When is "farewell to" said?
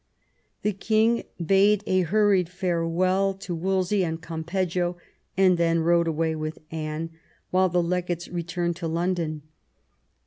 2.49-3.53